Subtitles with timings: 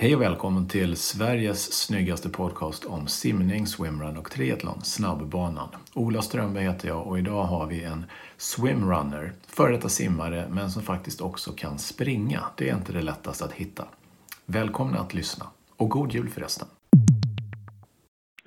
[0.00, 5.68] Hej och välkommen till Sveriges snyggaste podcast om simning, swimrun och triathlon, Snabbbanan.
[5.94, 8.04] Ola Strömberg heter jag och idag har vi en
[8.36, 12.40] swimrunner, före detta simmare men som faktiskt också kan springa.
[12.56, 13.84] Det är inte det lättaste att hitta.
[14.46, 16.68] Välkomna att lyssna och god jul förresten.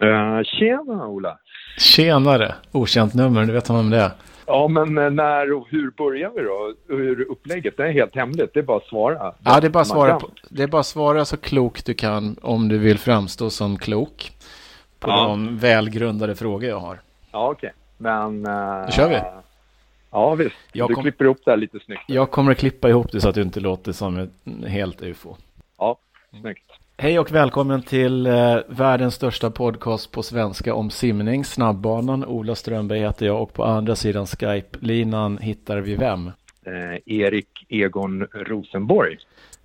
[0.03, 1.37] Uh, tjena Ola!
[1.77, 2.55] Tjenare!
[2.71, 4.11] Okänt nummer, du vet vem det är?
[4.51, 6.73] Ja, men eh, när och hur börjar vi då?
[6.87, 7.77] Hur upplägget?
[7.77, 9.33] Det är helt hemligt, det är bara att svara.
[9.43, 12.37] Ja, det är bara att svara, på, det är bara svara så klokt du kan
[12.41, 14.31] om du vill framstå som klok.
[14.99, 15.27] På ja.
[15.27, 17.01] de välgrundade frågor jag har.
[17.31, 17.67] Ja, okej.
[17.67, 17.77] Okay.
[17.97, 18.47] Men...
[18.47, 19.21] Uh, då kör vi.
[20.11, 20.55] Ja, visst.
[20.71, 22.03] Jag du kom, klipper ihop det här lite snyggt.
[22.07, 24.29] Jag kommer att klippa ihop det så att du inte låter som ett
[24.67, 25.35] helt ufo.
[25.77, 25.97] Ja,
[26.41, 26.71] snyggt.
[27.01, 32.25] Hej och välkommen till eh, världens största podcast på svenska om simning, Snabbbanan.
[32.25, 36.27] Ola Strömberg heter jag och på andra sidan Skype-linan hittar vi vem?
[36.65, 39.17] Eh, Erik Egon Rosenborg.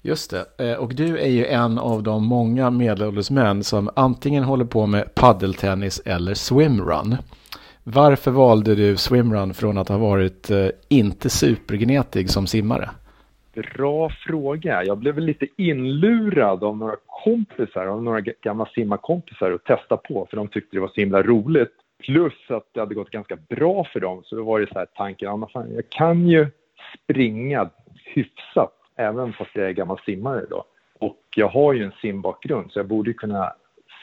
[0.02, 4.44] Just det, eh, och du är ju en av de många medelålders män som antingen
[4.44, 7.16] håller på med paddeltennis eller swimrun.
[7.82, 12.90] Varför valde du swimrun från att ha varit eh, inte supergnetig som simmare?
[13.56, 14.84] Bra fråga.
[14.84, 20.36] Jag blev lite inlurad av några kompisar, av några gamla simmarkompisar att testa på för
[20.36, 21.72] de tyckte det var så himla roligt.
[21.98, 24.86] Plus att det hade gått ganska bra för dem så då var det så här
[24.94, 26.46] tanken, ja, fan, jag kan ju
[26.94, 27.70] springa
[28.04, 30.64] hyfsat även fast jag är gammal simmare då.
[30.98, 33.52] Och jag har ju en simbakgrund så jag borde kunna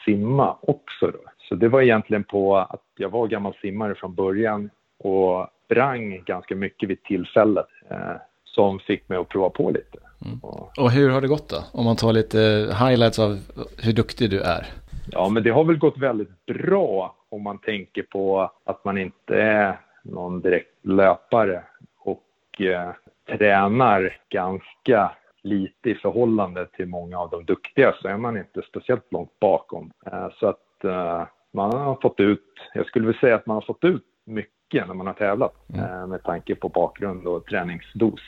[0.04, 1.20] simma också då.
[1.48, 6.56] Så det var egentligen på att jag var gammal simmare från början och sprang ganska
[6.56, 7.66] mycket vid tillfället.
[7.90, 8.16] Eh,
[8.54, 9.98] som fick mig att prova på lite.
[10.24, 10.38] Mm.
[10.42, 11.64] Och, och, hur har det gått då?
[11.72, 12.38] Om man tar lite
[12.78, 13.38] highlights av
[13.78, 14.66] hur duktig du är.
[15.12, 19.36] Ja, men det har väl gått väldigt bra om man tänker på att man inte
[19.36, 21.62] är någon direkt löpare
[21.98, 22.90] och eh,
[23.38, 29.12] tränar ganska lite i förhållande till många av de duktiga så är man inte speciellt
[29.12, 29.90] långt bakom.
[30.06, 33.62] Eh, så att eh, man har fått ut, jag skulle vilja säga att man har
[33.62, 35.84] fått ut mycket när man har tävlat mm.
[35.84, 38.20] eh, med tanke på bakgrund och träningsdos.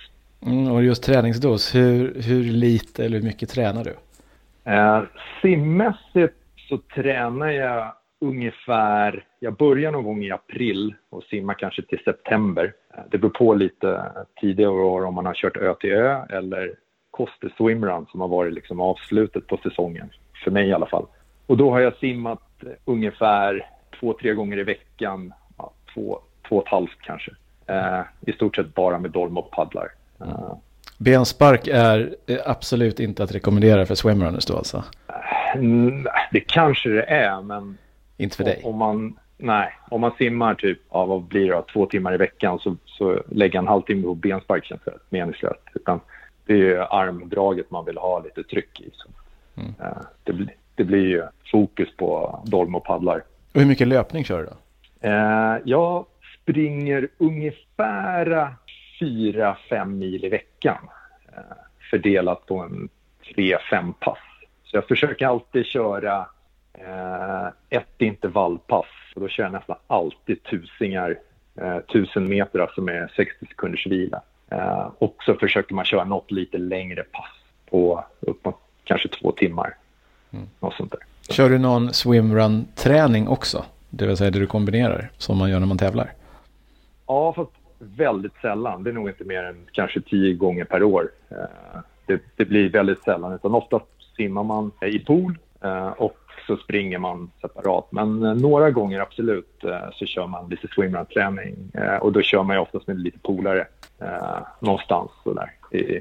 [0.47, 3.95] Mm, och just träningsdos, hur, hur lite eller hur mycket tränar du?
[4.73, 5.03] Eh,
[5.43, 6.35] simmässigt
[6.69, 12.73] så tränar jag ungefär, jag börjar någon gång i april och simmar kanske till september.
[12.95, 16.75] Eh, det beror på lite tidigare år om man har kört ö till ö eller
[17.11, 20.11] Koster Swimrun som har varit liksom avslutet på säsongen,
[20.45, 21.07] för mig i alla fall.
[21.47, 23.71] Och då har jag simmat ungefär
[24.01, 26.19] två, tre gånger i veckan, ja, två,
[26.49, 27.33] två och ett halvt kanske.
[27.67, 29.89] Eh, I stort sett bara med dolm och paddlar.
[30.19, 30.61] Ja.
[30.99, 34.85] Benspark är absolut inte att rekommendera för swimrunners då alltså?
[36.31, 37.79] Det kanske det är, men...
[38.17, 38.61] Inte för dig?
[38.65, 42.59] Om man, nej, om man simmar typ, ja, vad blir det två timmar i veckan
[42.59, 45.61] så, så lägga en halvtimme på benspark känns det meningslöst.
[45.75, 46.01] Utan
[46.47, 48.91] det är ju armdraget man vill ha lite tryck i.
[48.93, 49.09] Så.
[49.61, 49.75] Mm.
[50.25, 53.23] Det, det, blir ju fokus på dolm och paddlar.
[53.53, 54.57] Och hur mycket löpning kör du då?
[55.09, 56.07] Eh, jag
[56.43, 58.55] springer ungefär
[58.99, 60.89] fyra, fem mil i veckan
[61.33, 61.57] eh,
[61.91, 62.89] fördelat på en
[63.35, 64.19] tre, fem pass.
[64.65, 66.27] Så jag försöker alltid köra
[66.75, 71.19] eh, ett intervallpass och då kör jag nästan alltid tusingar,
[71.61, 74.23] eh, tusen meter alltså med 60 sekunders vila.
[74.99, 77.31] Och så försöker man köra något lite längre pass
[77.71, 79.77] på upp mot kanske två timmar.
[80.31, 80.47] Mm.
[80.61, 81.01] Något sånt där.
[81.35, 83.65] Kör du någon swimrun-träning också?
[83.91, 86.13] Det vill säga det du kombinerar som man gör när man tävlar?
[87.07, 88.83] Ja, fast väldigt sällan.
[88.83, 91.11] Det är nog inte mer än kanske tio gånger per år.
[91.29, 96.19] Eh, det, det blir väldigt sällan, utan oftast simmar man eh, i pool eh, och
[96.47, 97.93] så springer man separat.
[97.93, 102.87] Men några gånger absolut så kör man lite swimrun-träning och då kör man ju oftast
[102.87, 103.67] med lite polare
[104.61, 105.51] någonstans sådär.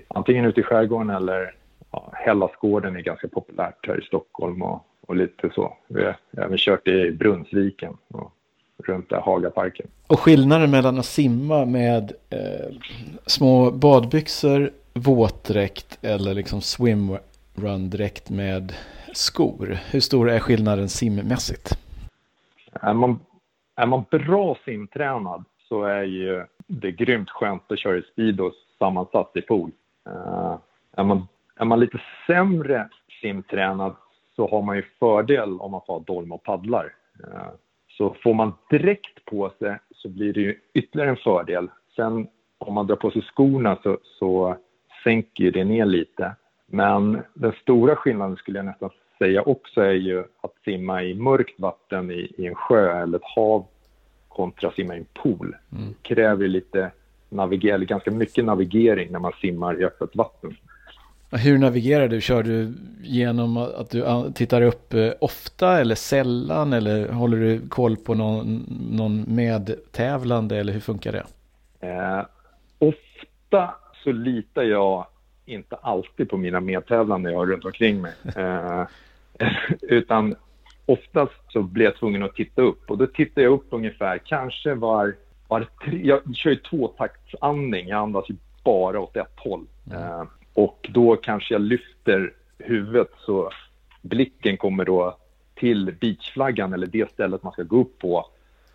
[0.07, 1.55] Antingen ute i skärgården eller
[1.91, 5.77] ja, Hellasgården är ganska populärt här i Stockholm och, och lite så.
[5.87, 8.33] Vi har även kört i Brunnsviken och
[8.89, 9.87] runt där Hagaparken.
[10.07, 12.75] Och skillnaden mellan att simma med eh,
[13.25, 18.73] små badbyxor, våtdräkt eller liksom swimrun-dräkt med
[19.13, 19.77] skor.
[19.91, 21.77] Hur stor är skillnaden simmässigt?
[22.73, 23.19] Är man,
[23.75, 29.31] är man bra simtränad så är ju det grymt skönt att köra i Speedos sammansatt
[29.33, 29.71] i pool.
[30.09, 30.55] Uh,
[30.97, 32.89] är, man, är man lite sämre
[33.21, 33.95] simtränad
[34.35, 36.93] så har man ju fördel om man får dolm och paddlar.
[37.23, 37.49] Uh,
[37.97, 41.69] så får man direkt på sig så blir det ju ytterligare en fördel.
[41.95, 42.27] Sen
[42.57, 44.57] om man drar på sig skorna så, så
[45.03, 46.35] sänker det ner lite.
[46.67, 51.59] Men den stora skillnaden skulle jag nästan säga också är ju att simma i mörkt
[51.59, 53.65] vatten i, i en sjö eller ett hav
[54.27, 55.55] kontra simma i en pool.
[55.71, 55.87] Mm.
[55.87, 56.91] Det kräver lite
[57.29, 60.57] navigering, ganska mycket navigering när man simmar i öppet vatten.
[61.37, 62.21] Hur navigerar du?
[62.21, 67.97] Kör du genom att du tittar upp eh, ofta eller sällan eller håller du koll
[67.97, 71.25] på någon, någon medtävlande eller hur funkar det?
[71.87, 72.25] Eh,
[72.79, 75.05] ofta så litar jag
[75.45, 78.13] inte alltid på mina medtävlande jag har runt omkring mig.
[78.35, 78.85] Eh,
[79.81, 80.35] utan
[80.85, 84.73] oftast så blir jag tvungen att titta upp och då tittar jag upp ungefär kanske
[84.73, 85.15] var,
[85.47, 89.65] var tre, jag kör ju tvåtaktsandning, jag andas ju bara åt ett håll.
[89.91, 90.03] Mm.
[90.03, 90.23] Eh,
[90.55, 93.49] och då kanske jag lyfter huvudet så
[94.01, 95.17] blicken kommer då
[95.55, 98.25] till beachflaggan eller det stället man ska gå upp på.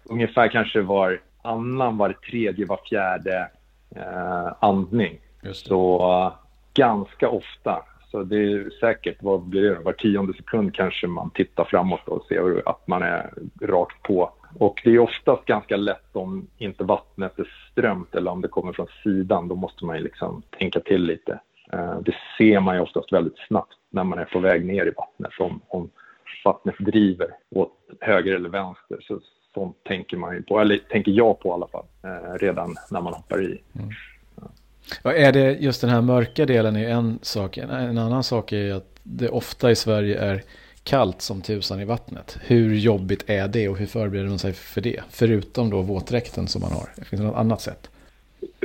[0.04, 3.50] Ungefär kanske var annan, var tredje, var fjärde
[3.96, 5.18] eh, andning.
[5.52, 6.32] Så uh,
[6.74, 7.82] ganska ofta.
[8.10, 12.24] Så det är säkert, vad blir det, var tionde sekund kanske man tittar framåt och
[12.24, 13.30] ser att man är
[13.60, 14.32] rakt på.
[14.58, 18.72] Och det är oftast ganska lätt om inte vattnet är strömt eller om det kommer
[18.72, 19.48] från sidan.
[19.48, 21.40] Då måste man ju liksom tänka till lite.
[21.72, 24.92] Eh, det ser man ju oftast väldigt snabbt när man är på väg ner i
[24.96, 25.32] vattnet.
[25.38, 25.90] Om, om
[26.44, 29.20] vattnet driver åt höger eller vänster så
[29.54, 33.00] sånt tänker man ju på, eller tänker jag på i alla fall, eh, redan när
[33.00, 33.62] man hoppar i.
[33.74, 33.90] Mm.
[35.02, 37.56] Ja, är det just den här mörka delen är en sak.
[37.58, 40.42] En, en annan sak är ju att det ofta i Sverige är
[40.84, 42.38] kallt som tusan i vattnet.
[42.42, 45.00] Hur jobbigt är det och hur förbereder man sig för det?
[45.10, 47.04] Förutom då våtdräkten som man har.
[47.04, 47.90] Finns det något annat sätt?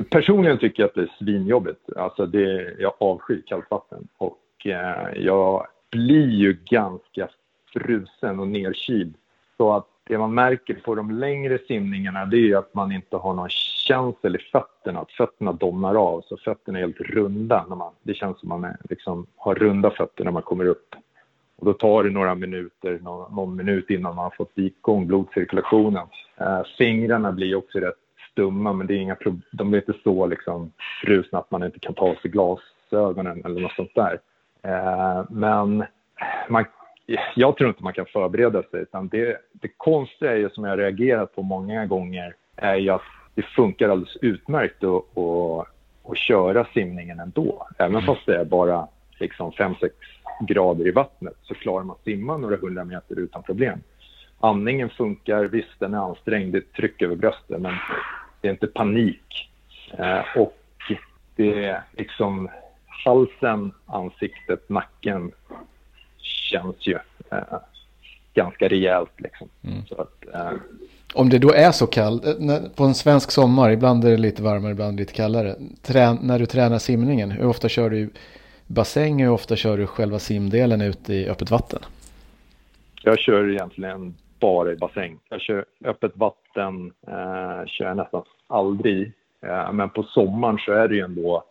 [0.10, 1.90] Personligen tycker jag att det är svinjobbigt.
[1.96, 7.30] Alltså det, jag avskyr kallt vatten och eh, jag blir ju ganska
[7.74, 9.16] frusen och nerkyld.
[9.58, 13.34] Så att det man märker på de längre simningarna det är att man inte har
[13.34, 16.22] någon känsel i fötterna, att fötterna domnar av.
[16.22, 17.66] Så fötterna är helt runda.
[17.70, 20.96] När man, det känns som man är, liksom, har runda fötter när man kommer upp.
[21.58, 26.08] Och då tar det några minuter, någon, någon minut innan man har fått igång blodcirkulationen.
[26.38, 28.05] Eh, fingrarna blir också rätt
[28.36, 29.18] stumma, men det är inga
[29.52, 30.72] de blir inte så liksom,
[31.06, 34.20] frusna att man inte kan ta sig glasögonen eller något sånt där.
[34.64, 35.86] Eh, men
[36.50, 36.66] man
[37.36, 38.82] jag tror inte man kan förbereda sig.
[38.82, 42.90] Utan det, det konstiga är ju, som jag har reagerat på många gånger är ju
[42.90, 43.02] att
[43.36, 45.68] det funkar alldeles utmärkt att, att,
[46.12, 47.68] att köra simningen ändå.
[47.78, 48.06] Även mm.
[48.06, 48.88] fast det är bara
[49.20, 49.90] liksom 5-6
[50.48, 53.80] grader i vattnet så klarar man att simma några hundra meter utan problem.
[54.40, 57.74] Andningen funkar, visst den är ansträngd, det är tryck över bröstet men
[58.46, 59.50] det är inte panik.
[59.98, 60.58] Eh, och
[61.36, 62.50] det är liksom
[62.88, 65.32] halsen, ansiktet, nacken
[66.18, 66.98] känns ju
[67.32, 67.60] eh,
[68.34, 69.12] ganska rejält.
[69.18, 69.50] Liksom.
[69.64, 69.80] Mm.
[69.98, 70.58] Att, eh,
[71.14, 72.34] Om det då är så kallt, eh,
[72.76, 75.56] på en svensk sommar, ibland är det lite varmare, ibland lite kallare.
[75.82, 78.10] Trän, när du tränar simningen, hur ofta kör du
[78.68, 81.80] bassäng, hur ofta kör du själva simdelen ute i öppet vatten?
[83.04, 85.20] Jag kör egentligen bara i bassäng.
[85.30, 89.12] Jag kör öppet vatten, eh, kör jag nästan aldrig.
[89.42, 91.44] Eh, men på sommaren så är det ju ändå,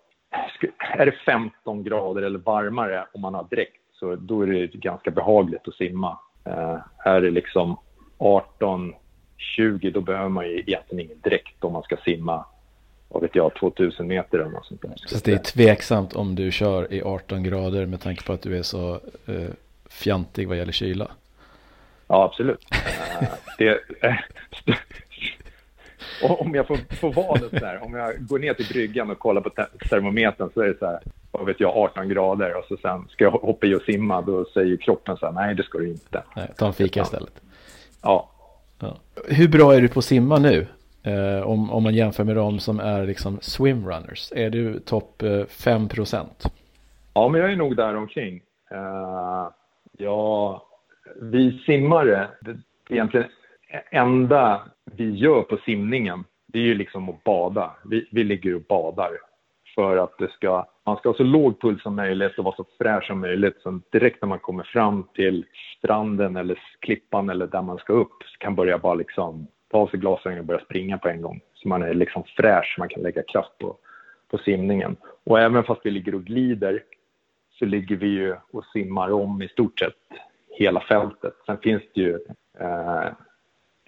[0.79, 5.11] är det 15 grader eller varmare om man har dräkt så då är det ganska
[5.11, 6.19] behagligt att simma.
[6.45, 7.77] Eh, är det liksom
[8.19, 8.95] 18,
[9.37, 12.45] 20 då behöver man ju egentligen ingen dräkt om man ska simma
[13.15, 14.93] vad vet jag, 2000 meter eller något sånt där.
[14.97, 18.59] Så det är tveksamt om du kör i 18 grader med tanke på att du
[18.59, 18.95] är så
[19.27, 19.51] eh,
[19.91, 21.11] fjantig vad gäller kyla?
[22.07, 22.67] Ja, absolut.
[23.59, 23.81] det,
[26.23, 29.51] om jag får, får vara där, om jag går ner till bryggan och kollar på
[29.91, 31.01] termometern så är det så här,
[31.31, 34.45] vad vet jag, 18 grader och så sen ska jag hoppa i och simma, då
[34.45, 36.23] säger kroppen så här, nej det ska du inte.
[36.37, 37.41] Nej, ta en fika istället.
[38.03, 38.31] Ja.
[38.81, 38.97] ja.
[39.29, 40.67] Hur bra är du på att simma nu?
[41.03, 44.33] Eh, om, om man jämför med de som är liksom swimrunners.
[44.37, 46.45] Är du topp eh, 5 procent?
[47.15, 48.43] Ja, men jag är nog där omkring.
[48.73, 49.49] Uh,
[49.99, 50.63] ja,
[51.21, 52.57] vi simmare, det
[52.91, 53.27] egentligen
[53.91, 57.77] enda vi gör på simningen, det är ju liksom att bada.
[57.85, 59.11] Vi, vi ligger och badar
[59.75, 62.67] för att det ska, man ska ha så låg puls som möjligt och vara så
[62.79, 63.61] fräsch som möjligt.
[63.63, 65.47] Så direkt när man kommer fram till
[65.79, 69.87] stranden eller klippan eller där man ska upp så kan börja bara liksom ta av
[69.87, 71.41] sig glasögonen och börja springa på en gång.
[71.55, 73.77] Så man är liksom fräsch, man kan lägga kraft på,
[74.31, 74.97] på simningen.
[75.25, 76.83] Och även fast vi ligger och glider
[77.59, 80.21] så ligger vi ju och simmar om i stort sett
[80.59, 81.35] hela fältet.
[81.47, 82.19] Sen finns det ju
[82.61, 83.09] eh,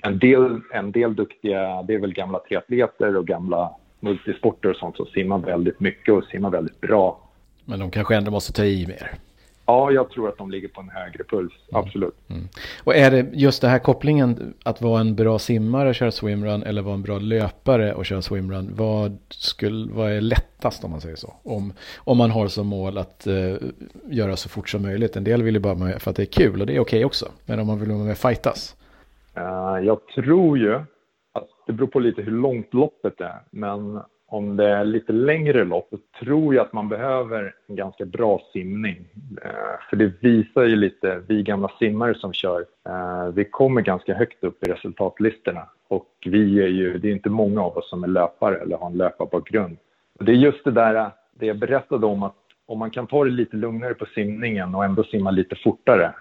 [0.06, 3.70] en, del, en del duktiga, det är väl gamla triatleter och gamla
[4.00, 7.20] multisporter och sånt som simmar väldigt mycket och simmar väldigt bra.
[7.64, 9.10] Men de kanske ändå måste ta i mer?
[9.66, 11.84] Ja, jag tror att de ligger på en högre puls, mm.
[11.84, 12.14] absolut.
[12.28, 12.48] Mm.
[12.84, 16.62] Och är det just den här kopplingen att vara en bra simmare och köra swimrun
[16.62, 21.00] eller vara en bra löpare och köra swimrun, vad, skulle, vad är lättast om man
[21.00, 21.34] säger så?
[21.42, 23.56] Om, om man har som mål att uh,
[24.10, 25.16] göra så fort som möjligt.
[25.16, 26.98] En del vill ju bara med för att det är kul och det är okej
[26.98, 27.28] okay också.
[27.46, 28.76] Men om man vill vara med fightas?
[29.36, 30.74] Eh, jag tror ju
[31.32, 33.40] att det beror på lite hur långt loppet är.
[33.50, 38.04] Men om det är lite längre lopp så tror jag att man behöver en ganska
[38.04, 39.08] bra simning.
[39.42, 44.14] Eh, för det visar ju lite, vi gamla simmare som kör, eh, vi kommer ganska
[44.14, 45.68] högt upp i resultatlistorna.
[45.88, 48.86] Och vi är ju, det är inte många av oss som är löpare eller har
[48.86, 49.76] en löparbakgrund.
[50.20, 52.36] Det är just det där, det jag berättade om att
[52.68, 56.14] om man kan ta det lite lugnare på simningen och ändå simma lite fortare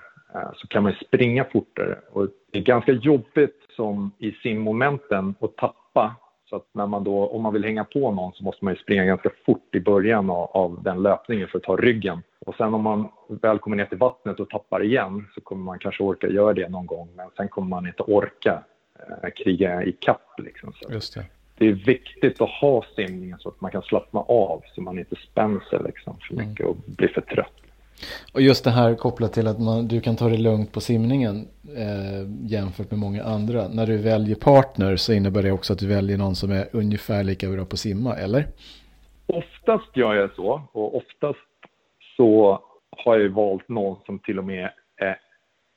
[0.56, 2.00] så kan man springa fortare.
[2.12, 6.16] Och det är ganska jobbigt som i simmomenten att tappa
[6.50, 9.06] så att när man då, om man vill hänga på någon så måste man springa
[9.06, 12.22] ganska fort i början av, av, den löpningen för att ta ryggen.
[12.40, 15.80] Och sen om man väl kommer ner till vattnet och tappar igen så kommer man
[15.80, 18.64] kanske orka göra det någon gång men sen kommer man inte orka
[19.00, 20.74] eh, kriga i kapp liksom.
[20.74, 21.26] Så det.
[21.58, 25.16] det är viktigt att ha simningen så att man kan slappna av så man inte
[25.16, 26.72] spänner sig liksom för mycket mm.
[26.72, 27.65] och blir för trött.
[28.34, 31.48] Och just det här kopplat till att man, du kan ta det lugnt på simningen
[31.78, 33.68] eh, jämfört med många andra.
[33.68, 37.24] När du väljer partner så innebär det också att du väljer någon som är ungefär
[37.24, 38.48] lika bra på att simma, eller?
[39.28, 41.40] Oftast gör jag så och oftast
[42.18, 42.60] så
[42.98, 45.18] har jag valt någon som till och med är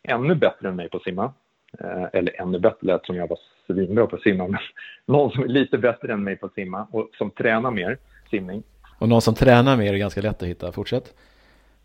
[0.08, 1.32] ännu bättre än mig på att simma.
[1.80, 4.60] Eh, eller ännu bättre lät som jag var svinbra på att simma, men
[5.06, 7.98] någon som är lite bättre än mig på att simma och som tränar mer
[8.30, 8.62] simning.
[8.98, 10.72] Och någon som tränar mer är ganska lätt att hitta.
[10.72, 11.14] Fortsätt.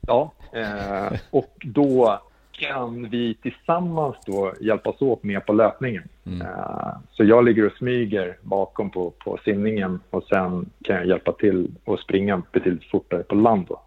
[0.08, 2.20] Ja, eh, och då
[2.52, 6.04] kan vi tillsammans då hjälpas åt med på löpningen.
[6.26, 6.42] Mm.
[6.42, 11.32] Eh, så jag ligger och smyger bakom på, på simningen och sen kan jag hjälpa
[11.32, 13.66] till att springa betydligt fortare på land.
[13.70, 13.82] Då.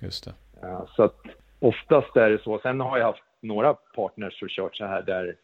[0.00, 0.32] Just det.
[0.66, 1.20] Eh, så att
[1.58, 2.58] oftast är det så.
[2.58, 5.34] Sen har jag haft några partners och kört så här där,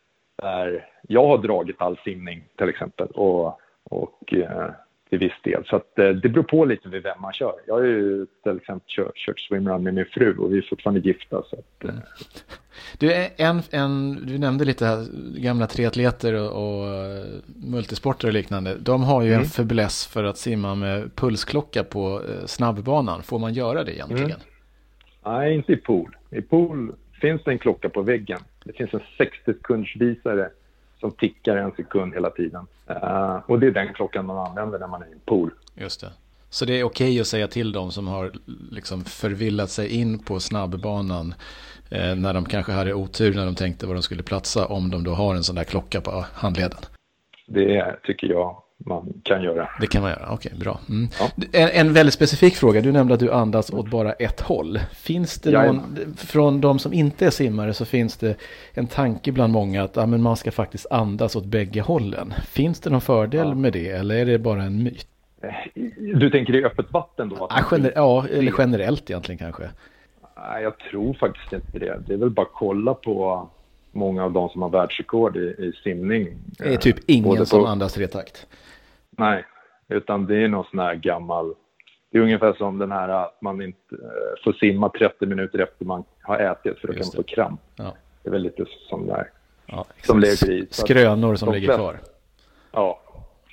[0.42, 4.70] där jag har dragit all simning till exempel och, och eh,
[5.08, 5.64] till viss del.
[5.66, 7.54] Så att, eh, det beror på lite vid vem man kör.
[7.66, 11.00] Jag har ju till exempel kört, kört swimrun med min fru och vi är fortfarande
[11.00, 11.42] gifta.
[11.42, 11.96] Så att, mm.
[12.98, 15.06] du, en, en, du nämnde lite här,
[15.40, 18.76] gamla triatleter och, och eh, multisporter och liknande.
[18.80, 19.40] De har ju mm.
[19.40, 23.22] en fäbless för att simma med pulsklocka på snabbbanan.
[23.22, 24.24] Får man göra det egentligen?
[24.24, 24.40] Mm.
[25.24, 26.16] Nej, inte i pool.
[26.30, 28.38] I pool finns det en klocka på väggen.
[28.64, 30.50] Det finns en 60 sekundsvisare
[31.00, 32.66] som tickar en sekund hela tiden.
[32.90, 35.50] Uh, och det är den klockan man använder när man är i en pool.
[35.74, 36.10] Just det.
[36.50, 38.32] Så det är okej att säga till dem som har
[38.70, 41.34] liksom förvillat sig in på snabbbanan
[41.90, 45.04] eh, när de kanske hade otur när de tänkte var de skulle platsa om de
[45.04, 46.78] då har en sån där klocka på handleden?
[47.46, 49.68] Det tycker jag man kan göra.
[49.80, 50.80] Det kan man göra, okej, okay, bra.
[50.88, 51.08] Mm.
[51.20, 51.30] Ja.
[51.52, 54.78] En, en, väldigt specifik fråga, du nämnde att du andas åt bara ett håll.
[54.92, 58.36] Finns det någon, från de som inte är simmare så finns det
[58.72, 62.34] en tanke bland många att ja, men man ska faktiskt andas åt bägge hållen.
[62.46, 65.08] Finns det någon fördel med det eller är det bara en myt?
[65.42, 65.82] Eh,
[66.14, 67.36] du tänker i öppet vatten då?
[67.50, 69.70] Ja, gener ja, eller generellt egentligen kanske.
[70.36, 72.00] Nej, jag tror faktiskt inte det.
[72.06, 73.48] Det är väl bara att kolla på
[73.96, 76.38] många av de som har världsrekord i, i simning.
[76.58, 77.46] Det är typ ingen på...
[77.46, 78.46] som andas tretakt.
[79.10, 79.44] Nej,
[79.88, 81.54] utan det är någon sån här gammal...
[82.10, 85.84] Det är ungefär som den här att man inte eh, får simma 30 minuter efter
[85.84, 87.60] man har ätit för då kan man få kramp.
[87.76, 87.94] Ja.
[88.22, 89.30] Det är väl lite som där.
[89.66, 90.66] Ja, som lever i.
[90.70, 91.98] Skrönor som ligger kvar.
[92.72, 93.00] Ja,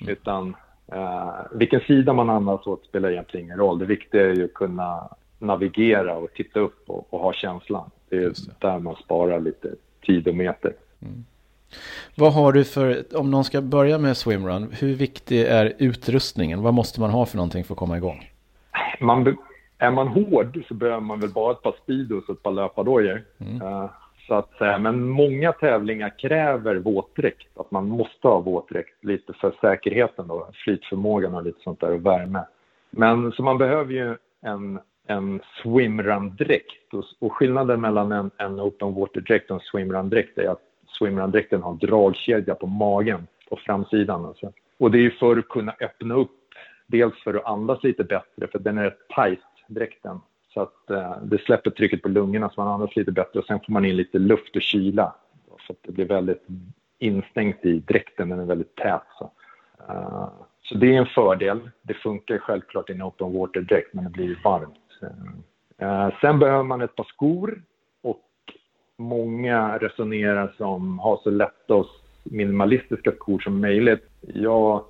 [0.00, 0.12] mm.
[0.12, 0.56] utan
[0.92, 3.78] eh, vilken sida man andas åt spelar egentligen ingen roll.
[3.78, 5.08] Det viktiga är ju att kunna
[5.38, 7.90] navigera och titta upp och, och ha känslan.
[8.08, 9.68] Det är där man sparar lite
[10.04, 10.72] tid och meter.
[11.02, 11.24] Mm.
[12.16, 16.62] Vad har du för, om någon ska börja med swimrun, hur viktig är utrustningen?
[16.62, 18.30] Vad måste man ha för någonting för att komma igång?
[19.00, 19.36] Man,
[19.78, 23.22] är man hård så behöver man väl bara ett par Speedos och ett par löpardojor.
[23.38, 23.62] Mm.
[23.62, 23.90] Uh,
[24.26, 24.78] så att säga.
[24.78, 27.58] Men många tävlingar kräver våtdräkt.
[27.58, 32.06] Att man måste ha våtdräkt lite för säkerheten då, flytförmågan och lite sånt där och
[32.06, 32.44] värme.
[32.90, 36.94] Men så man behöver ju en, en swimrun-dräkt.
[36.94, 40.62] Och, och, skillnaden mellan en, en open water-dräkt och en swimrun-dräkt är att
[40.98, 44.24] swimrun-dräkten har dragkedja på magen, på framsidan.
[44.24, 44.52] Alltså.
[44.78, 46.40] Och det är för att kunna öppna upp,
[46.86, 50.20] dels för att andas lite bättre, för den är rätt tajt, dräkten.
[50.54, 53.60] Så att eh, det släpper trycket på lungorna så man andas lite bättre och sen
[53.66, 55.14] får man in lite luft och kyla.
[55.66, 56.46] Så att det blir väldigt
[56.98, 59.02] instängt i dräkten, den är väldigt tät.
[59.18, 59.30] Så.
[59.90, 60.28] Uh,
[60.62, 61.70] så det är en fördel.
[61.82, 64.83] Det funkar självklart i en open water-dräkt, men det blir varmt.
[65.78, 67.62] Eh, eh, sen behöver man ett par skor
[68.96, 71.86] många resonerar som har så lätta och
[72.24, 74.08] minimalistiska skor som möjligt.
[74.20, 74.84] Jag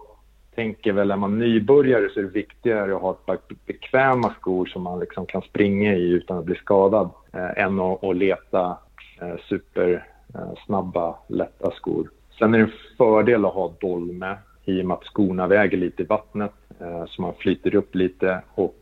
[0.54, 4.66] tänker väl när man nybörjare så är det viktigare att ha ett par bekväma skor
[4.66, 8.78] som man liksom kan springa i utan att bli skadad eh, än att, att leta
[9.20, 12.10] eh, supersnabba, eh, lätta skor.
[12.38, 16.02] Sen är det en fördel att ha dolme i och med att skorna väger lite
[16.02, 18.74] i vattnet eh, så man flyter upp lite och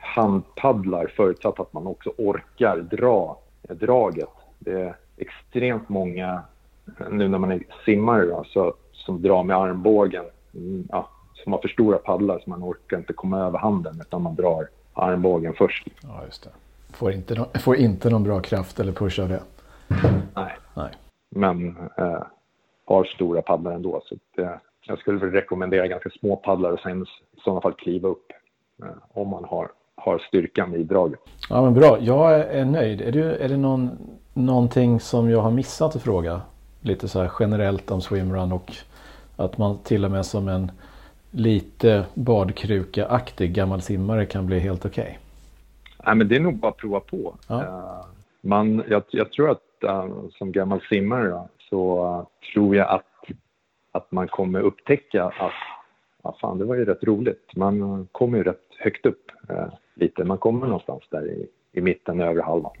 [0.00, 6.42] handpaddlar förutsatt att man också orkar dra draget det är extremt många,
[7.10, 11.60] nu när man är simmare då, så, som drar med armbågen, mm, ja, som har
[11.60, 15.88] för stora paddlar så man orkar inte komma över handen utan man drar armbågen först.
[16.02, 16.50] Ja, just det.
[16.96, 19.42] Får inte, no får inte någon bra kraft eller push av det.
[20.34, 20.56] Nej.
[20.74, 20.90] Nej.
[21.30, 22.22] Men eh,
[22.84, 24.02] har stora paddlar ändå.
[24.04, 27.06] Så det, jag skulle rekommendera ganska små paddlar och sen i
[27.44, 28.32] sådana fall kliva upp
[29.12, 31.20] om man har, har styrkan i draget.
[31.50, 33.00] Ja men bra, jag är nöjd.
[33.00, 33.90] Är, du, är det någon,
[34.34, 36.40] någonting som jag har missat att fråga?
[36.80, 38.72] Lite så här generellt om swimrun och
[39.36, 40.70] att man till och med som en
[41.30, 45.02] lite badkruka-aktig gammal simmare kan bli helt okej?
[45.02, 45.16] Okay.
[46.06, 47.34] Nej, men det är nog bara att prova på.
[47.48, 47.54] Ja.
[47.54, 48.06] Uh,
[48.40, 53.36] man, jag, jag, tror att uh, som gammal simmare då, så uh, tror jag att,
[53.92, 55.52] att man kommer upptäcka att
[56.28, 57.50] ja, fan, det var ju rätt roligt.
[57.56, 59.30] Man kommer ju rätt högt upp
[59.94, 60.24] lite.
[60.24, 62.72] Man kommer någonstans där i, i mitten, övre halvan.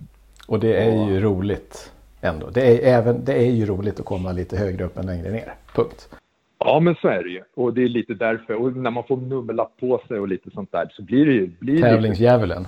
[0.48, 2.50] Och det är ju roligt ändå.
[2.50, 5.54] Det är, även, det är ju roligt att komma lite högre upp än längre ner.
[5.74, 6.08] Punkt.
[6.58, 7.42] Ja, men så är det ju.
[7.54, 8.54] Och det är lite därför.
[8.54, 11.50] Och när man får nummerlapp på sig och lite sånt där så blir det ju...
[11.58, 12.66] Blir Tävlingsdjävulen.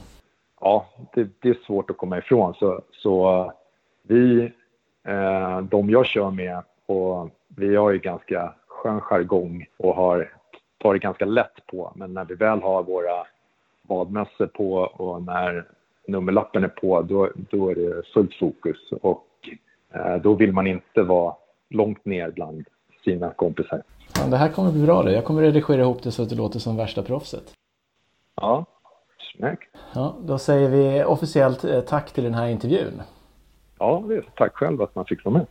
[0.61, 2.55] Ja, det, det, är svårt att komma ifrån.
[2.55, 3.53] Så, så
[4.03, 4.53] vi,
[5.09, 10.33] eh, de jag kör med, och vi har ju ganska skön jargong och har,
[10.81, 11.93] tar det ganska lätt på.
[11.95, 13.27] Men när vi väl har våra
[13.83, 15.65] badmössor på och när
[16.07, 18.77] nummerlappen är på, då, då är det fullt fokus.
[19.03, 19.27] Och
[19.95, 21.35] eh, då vill man inte vara
[21.71, 22.65] långt ner bland
[23.05, 23.83] sina kompisar.
[24.17, 25.13] Ja, det här kommer bli bra det.
[25.13, 27.53] Jag kommer redigera ihop det så att det låter som värsta proffset.
[28.35, 28.65] Ja,
[29.37, 29.77] snyggt.
[29.95, 33.03] Ja, då säger vi officiellt eh, tack till den här intervjun.
[33.79, 34.05] Ja,
[34.37, 35.47] tack själv att man fick vara med.